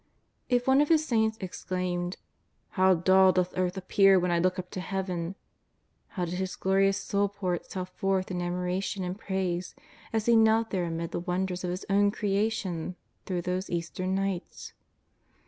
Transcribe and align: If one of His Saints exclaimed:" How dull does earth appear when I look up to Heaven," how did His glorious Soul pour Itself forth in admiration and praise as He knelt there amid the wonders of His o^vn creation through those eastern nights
If 0.49 0.65
one 0.65 0.81
of 0.81 0.89
His 0.89 1.05
Saints 1.05 1.37
exclaimed:" 1.39 2.17
How 2.69 2.95
dull 2.95 3.31
does 3.33 3.53
earth 3.55 3.77
appear 3.77 4.17
when 4.19 4.31
I 4.31 4.39
look 4.39 4.57
up 4.57 4.71
to 4.71 4.79
Heaven," 4.81 5.35
how 6.17 6.25
did 6.25 6.33
His 6.33 6.55
glorious 6.55 6.97
Soul 6.97 7.29
pour 7.29 7.53
Itself 7.53 7.89
forth 7.89 8.31
in 8.31 8.41
admiration 8.41 9.03
and 9.03 9.15
praise 9.15 9.75
as 10.11 10.25
He 10.25 10.35
knelt 10.35 10.71
there 10.71 10.85
amid 10.85 11.11
the 11.11 11.19
wonders 11.19 11.63
of 11.63 11.69
His 11.69 11.85
o^vn 11.87 12.11
creation 12.11 12.95
through 13.27 13.43
those 13.43 13.69
eastern 13.69 14.15
nights 14.15 14.73